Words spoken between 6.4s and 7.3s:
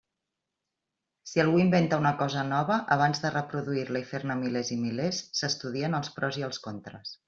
i els contres.